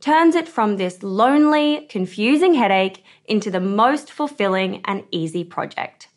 [0.00, 6.08] turns it from this lonely, confusing headache into the most fulfilling and easy project.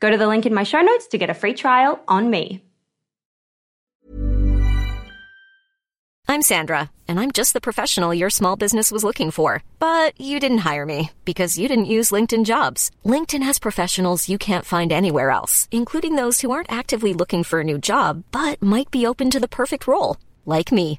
[0.00, 2.62] Go to the link in my show notes to get a free trial on me.
[6.28, 9.62] I'm Sandra, and I'm just the professional your small business was looking for.
[9.78, 12.90] But you didn't hire me because you didn't use LinkedIn jobs.
[13.04, 17.60] LinkedIn has professionals you can't find anywhere else, including those who aren't actively looking for
[17.60, 20.98] a new job but might be open to the perfect role, like me.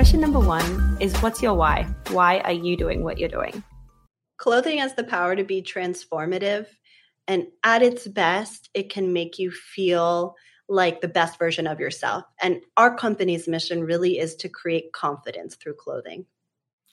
[0.00, 1.86] Question number one is What's your why?
[2.10, 3.62] Why are you doing what you're doing?
[4.38, 6.64] Clothing has the power to be transformative,
[7.28, 10.36] and at its best, it can make you feel
[10.70, 12.24] like the best version of yourself.
[12.40, 16.24] And our company's mission really is to create confidence through clothing.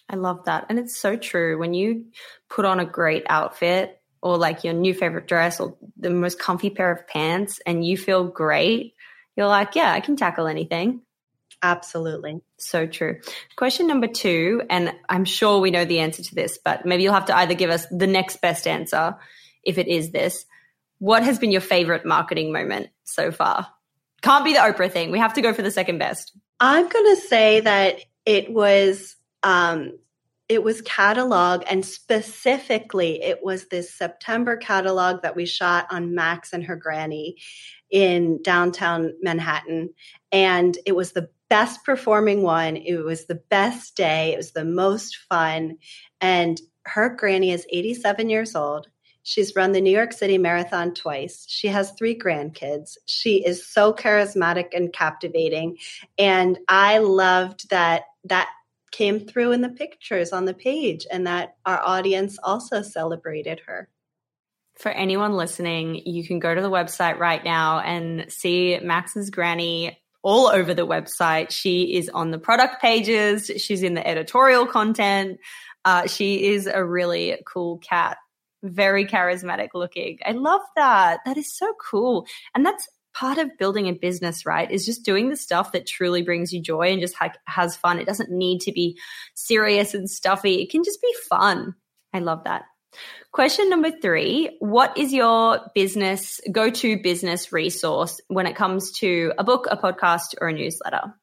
[0.09, 0.65] I love that.
[0.68, 1.57] And it's so true.
[1.57, 2.07] When you
[2.50, 6.71] put on a great outfit or like your new favorite dress or the most comfy
[6.71, 8.95] pair of pants and you feel great,
[9.38, 11.04] you're like, yeah, I can tackle anything.
[11.63, 12.42] Absolutely.
[12.57, 13.19] So true.
[13.56, 17.13] Question number two, and I'm sure we know the answer to this, but maybe you'll
[17.13, 19.15] have to either give us the next best answer,
[19.63, 20.45] if it is this,
[21.00, 23.68] what has been your favorite marketing moment so far?
[24.21, 25.12] Can't be the Oprah thing.
[25.12, 26.36] We have to go for the second best.
[26.59, 30.00] I'm going to say that it was um,
[30.50, 36.54] it was catalog and specifically it was this September catalog that we shot on Max
[36.54, 37.36] and her granny
[37.92, 39.89] in downtown Manhattan
[40.31, 42.76] and it was the best performing one.
[42.76, 44.34] It was the best day.
[44.34, 45.78] It was the most fun
[46.22, 48.88] and her granny is 87 years old.
[49.24, 51.46] She's run the New York City Marathon twice.
[51.50, 52.98] She has three grandkids.
[53.06, 55.78] She is so charismatic and captivating.
[56.18, 58.48] And I loved that that
[58.92, 63.90] came through in the pictures on the page and that our audience also celebrated her.
[64.80, 70.00] For anyone listening, you can go to the website right now and see Max's granny
[70.28, 71.52] all over the website.
[71.52, 75.40] She is on the product pages, she's in the editorial content.
[75.86, 78.18] Uh, she is a really cool cat,
[78.62, 80.18] very charismatic looking.
[80.26, 81.22] I love that.
[81.26, 82.28] That is so cool.
[82.54, 86.24] And that's part of building a business, right, is just doing the stuff that truly
[86.24, 87.98] brings you joy and just ha- has fun.
[87.98, 89.00] It doesn't need to be
[89.34, 90.62] serious and stuffy.
[90.62, 91.74] It can just be fun.
[92.12, 92.66] I love that.
[93.31, 99.34] Question number three What is your business go to business resource when it comes to
[99.38, 101.13] a book, a podcast, or a newsletter?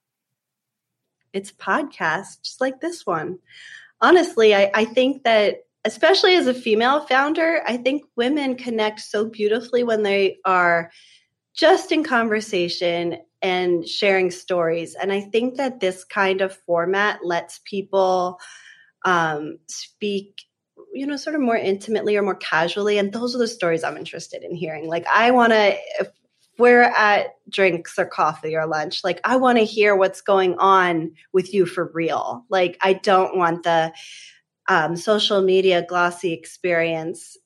[1.33, 3.39] It's podcasts, just like this one.
[4.01, 9.29] Honestly, I, I think that especially as a female founder, I think women connect so
[9.29, 10.91] beautifully when they are
[11.55, 14.95] just in conversation and sharing stories.
[14.95, 18.39] And I think that this kind of format lets people
[19.05, 20.43] um, speak,
[20.95, 22.99] you know, sort of more intimately or more casually.
[22.99, 24.87] And those are the stories I'm interested in hearing.
[24.87, 26.09] Like, I want to, if
[26.57, 31.13] we're at drinks or coffee or lunch, like, I want to hear what's going on
[31.33, 32.45] with you for real.
[32.49, 33.93] Like, I don't want the,
[34.69, 37.37] um, social media glossy experience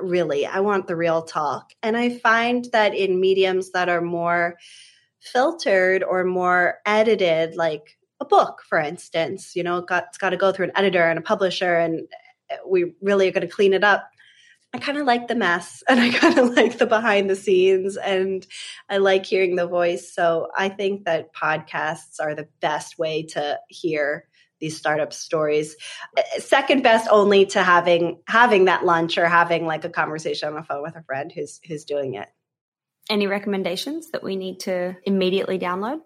[0.00, 0.46] really.
[0.46, 1.72] I want the real talk.
[1.82, 4.56] And I find that in mediums that are more
[5.20, 10.36] filtered or more edited, like a book, for instance, you know, got, it's got to
[10.36, 12.08] go through an editor and a publisher, and
[12.66, 14.10] we really are going to clean it up.
[14.72, 17.96] I kind of like the mess and I kind of like the behind the scenes
[17.96, 18.46] and
[18.88, 20.12] I like hearing the voice.
[20.12, 24.26] So I think that podcasts are the best way to hear
[24.60, 25.76] these startup stories
[26.16, 30.54] uh, second best only to having having that lunch or having like a conversation on
[30.54, 32.28] the phone with a friend who's who's doing it
[33.10, 35.98] any recommendations that we need to immediately download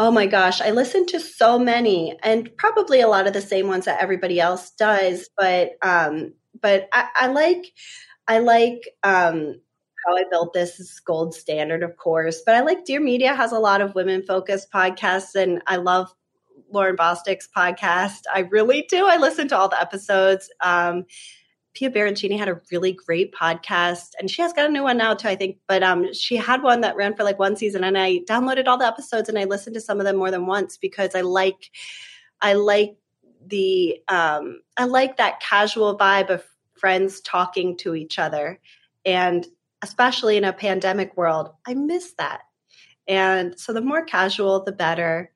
[0.00, 3.66] Oh my gosh, I listen to so many and probably a lot of the same
[3.66, 7.72] ones that everybody else does, but um but I, I like
[8.28, 9.60] I like um
[10.06, 12.42] how I built this is gold standard, of course.
[12.46, 16.14] But I like Dear Media has a lot of women focused podcasts, and I love
[16.70, 18.22] Lauren Bostick's podcast.
[18.32, 19.06] I really do.
[19.08, 20.48] I listen to all the episodes.
[20.60, 21.06] Um,
[21.78, 25.14] Pia Baroncini had a really great podcast, and she has got a new one now
[25.14, 25.58] too, I think.
[25.68, 28.78] But um, she had one that ran for like one season, and I downloaded all
[28.78, 31.70] the episodes and I listened to some of them more than once because I like,
[32.40, 32.96] I like
[33.46, 36.42] the, um, I like that casual vibe of
[36.76, 38.58] friends talking to each other,
[39.04, 39.46] and
[39.82, 42.40] especially in a pandemic world, I miss that.
[43.06, 45.30] And so the more casual, the better.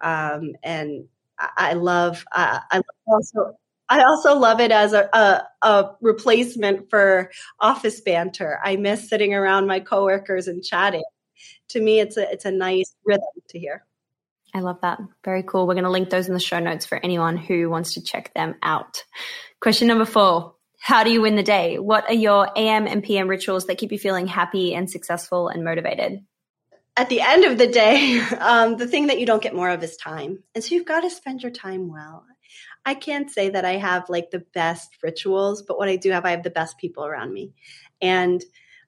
[0.00, 1.06] Um, and
[1.36, 3.56] I, I love, uh, I also,
[3.90, 8.60] I also love it as a, a, a, replacement for office banter.
[8.64, 11.02] I miss sitting around my coworkers and chatting.
[11.70, 13.84] To me, it's a it's a nice rhythm to hear.
[14.54, 15.00] I love that.
[15.24, 15.66] Very cool.
[15.66, 18.32] We're going to link those in the show notes for anyone who wants to check
[18.34, 19.04] them out.
[19.60, 20.54] Question number four.
[20.78, 21.78] How do you win the day?
[21.78, 25.62] What are your AM and PM rituals that keep you feeling happy and successful and
[25.62, 26.24] motivated?
[26.96, 29.82] at the end of the day, um, the thing that you don't get more of
[29.82, 30.42] is time.
[30.54, 32.24] And so you've got to spend your time well.
[32.84, 36.24] I can't say that I have like the best rituals, but what I do have,
[36.24, 37.52] I have the best people around me.
[38.00, 38.42] And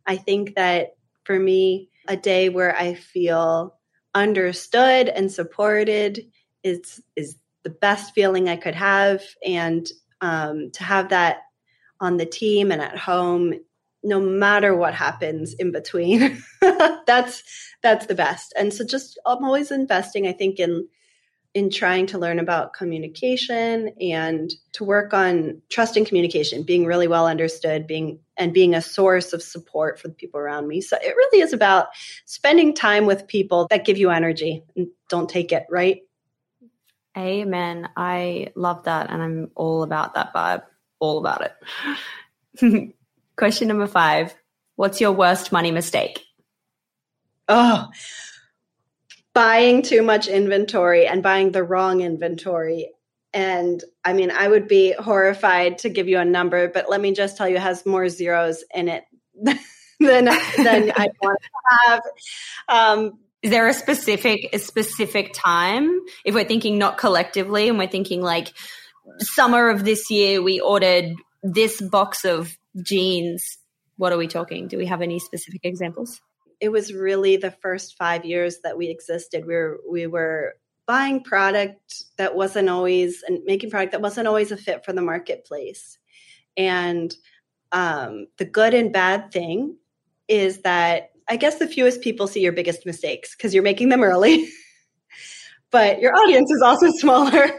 [0.06, 3.76] I think that for me, a day where I feel
[4.14, 6.26] understood and supported
[6.64, 9.22] is is the best feeling I could have.
[9.46, 9.88] And
[10.20, 11.42] um, to have that
[12.00, 13.54] on the team and at home
[14.04, 16.42] no matter what happens in between
[17.06, 17.44] that's
[17.82, 20.87] that's the best and so just i'm always investing i think in
[21.54, 27.26] in trying to learn about communication and to work on trusting communication being really well
[27.26, 30.80] understood being and being a source of support for the people around me.
[30.80, 31.88] So it really is about
[32.25, 36.00] spending time with people that give you energy and don't take it right?
[37.16, 37.90] Amen.
[37.94, 40.62] I love that and i'm all about that vibe
[41.02, 41.50] all about
[42.61, 42.94] it.
[43.37, 44.35] Question number five.
[44.76, 46.25] What's your worst money mistake?
[47.49, 47.88] Oh,
[49.34, 52.90] buying too much inventory and buying the wrong inventory.
[53.32, 57.12] And I mean, I would be horrified to give you a number, but let me
[57.12, 59.56] just tell you, it has more zeros in it than,
[59.98, 62.02] than I want to have.
[62.68, 65.90] Um, is there a specific a specific time
[66.24, 68.52] if we're thinking not collectively and we're thinking like
[69.18, 71.12] summer of this year we ordered
[71.42, 73.58] this box of jeans
[73.96, 76.20] what are we talking do we have any specific examples
[76.62, 80.54] it was really the first 5 years that we existed we were we were
[80.87, 85.02] buying product that wasn't always and making product that wasn't always a fit for the
[85.02, 85.99] marketplace
[86.57, 87.14] and
[87.73, 89.76] um, the good and bad thing
[90.28, 94.02] is that I guess the fewest people see your biggest mistakes because you're making them
[94.02, 94.49] early,
[95.71, 97.50] but your audience is also smaller.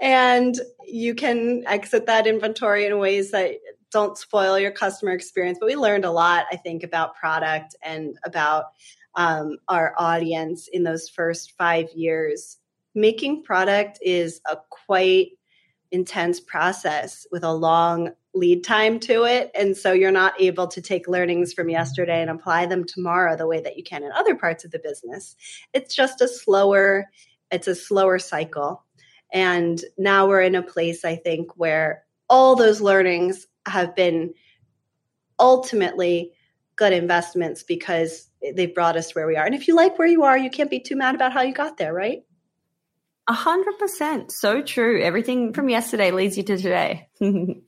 [0.00, 3.56] and you can exit that inventory in ways that
[3.90, 5.58] don't spoil your customer experience.
[5.60, 8.66] But we learned a lot, I think, about product and about
[9.14, 12.58] um, our audience in those first five years.
[12.94, 15.32] Making product is a quite
[15.92, 19.50] intense process with a long lead time to it.
[19.54, 23.46] And so you're not able to take learnings from yesterday and apply them tomorrow the
[23.46, 25.34] way that you can in other parts of the business.
[25.72, 27.06] It's just a slower,
[27.50, 28.84] it's a slower cycle.
[29.32, 34.34] And now we're in a place, I think, where all those learnings have been
[35.38, 36.32] ultimately
[36.76, 39.44] good investments because they've brought us where we are.
[39.44, 41.52] And if you like where you are, you can't be too mad about how you
[41.52, 42.22] got there, right?
[43.28, 44.32] A hundred percent.
[44.32, 45.00] So true.
[45.02, 47.08] Everything from yesterday leads you to today.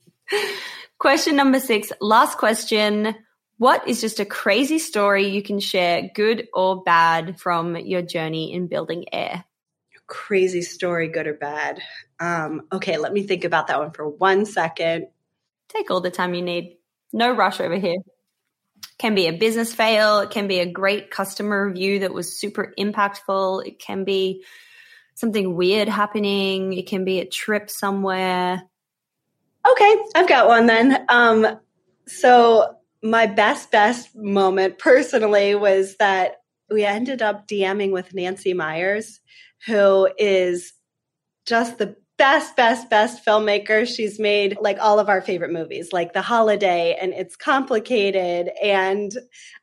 [0.97, 3.15] question number six, last question.
[3.57, 8.51] What is just a crazy story you can share, good or bad, from your journey
[8.51, 9.45] in building AYR?
[10.07, 11.81] Crazy story, good or bad.
[12.19, 15.07] Um, okay, let me think about that one for one second.
[15.75, 16.77] Take all the time you need.
[17.11, 17.97] No rush over here.
[18.97, 20.19] Can be a business fail.
[20.19, 23.65] It can be a great customer review that was super impactful.
[23.65, 24.43] It can be
[25.15, 26.73] something weird happening.
[26.73, 28.63] It can be a trip somewhere.
[29.69, 31.05] Okay, I've got one then.
[31.09, 31.59] Um,
[32.07, 36.37] so my best best moment personally was that
[36.69, 39.19] we ended up DMing with Nancy Meyers,
[39.65, 40.73] who is
[41.45, 43.87] just the best, best, best filmmaker.
[43.87, 49.11] She's made like all of our favorite movies, like The Holiday and It's Complicated and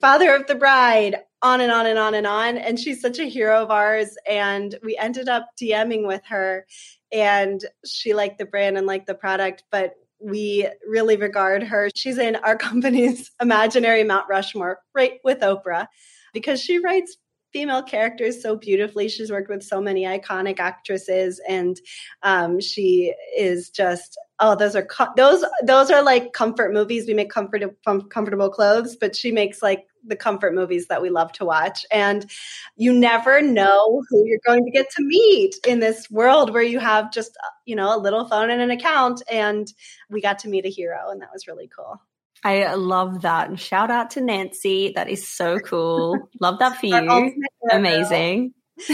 [0.00, 2.58] Father of the Bride, on and on and on and on.
[2.58, 4.16] And she's such a hero of ours.
[4.28, 6.66] And we ended up DMing with her
[7.12, 11.88] and she liked the brand and liked the product, but we really regard her.
[11.94, 15.86] She's in our company's imaginary Mount Rushmore, right with Oprah,
[16.32, 17.16] because she writes
[17.52, 19.08] female characters so beautifully.
[19.08, 21.78] She's worked with so many iconic actresses, and
[22.22, 27.06] um, she is just oh, those are co- those those are like comfort movies.
[27.06, 31.30] We make comfort comfortable clothes, but she makes like the comfort movies that we love
[31.32, 31.84] to watch.
[31.90, 32.30] And
[32.76, 36.78] you never know who you're going to get to meet in this world where you
[36.78, 39.22] have just you know a little phone and an account.
[39.30, 39.72] And
[40.08, 42.00] we got to meet a hero, and that was really cool.
[42.42, 43.48] I love that.
[43.48, 44.92] And Shout out to Nancy.
[44.94, 46.16] That is so cool.
[46.40, 47.44] love that for you.
[47.70, 48.54] Amazing.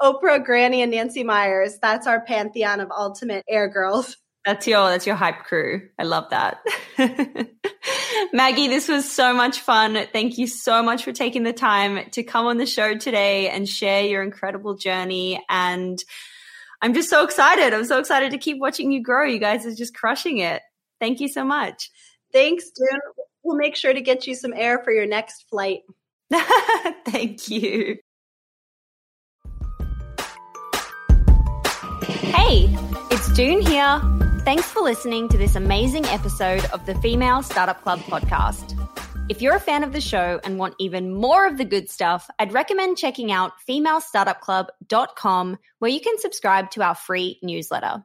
[0.00, 1.78] Oprah, Granny, and Nancy Meyers.
[1.82, 4.16] That's our pantheon of ultimate AYR girls.
[4.44, 5.90] That's your that's your hype crew.
[5.98, 6.60] I love that.
[8.32, 10.06] Maggie, this was so much fun.
[10.10, 13.68] Thank you so much for taking the time to come on the show today and
[13.68, 15.44] share your incredible journey.
[15.50, 16.02] And
[16.80, 17.74] I'm just so excited.
[17.74, 19.24] I'm so excited to keep watching you grow.
[19.26, 20.62] You guys are just crushing it.
[21.00, 21.90] Thank you so much.
[22.32, 23.00] Thanks, Doone.
[23.42, 25.80] We'll make sure to get you some AYR for your next flight.
[27.06, 27.96] Thank you.
[32.02, 32.68] Hey,
[33.10, 34.00] it's Doone here.
[34.44, 38.74] Thanks for listening to this amazing episode of the Female Startup Club podcast.
[39.28, 42.30] If you're a fan of the show and want even more of the good stuff,
[42.38, 48.04] I'd recommend checking out femalestartupclub.com where you can subscribe to our free newsletter.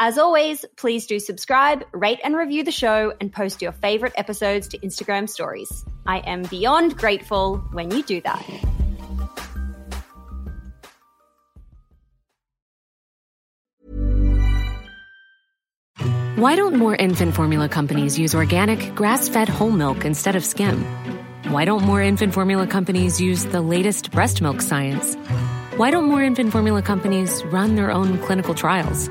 [0.00, 4.68] As always, please do subscribe, rate and review the show, and post your favorite episodes
[4.68, 5.84] to Instagram stories.
[6.06, 8.44] I am beyond grateful when you do that.
[16.36, 20.84] Why don't more infant formula companies use organic, grass fed whole milk instead of skim?
[21.48, 25.16] Why don't more infant formula companies use the latest breast milk science?
[25.76, 29.10] Why don't more infant formula companies run their own clinical trials?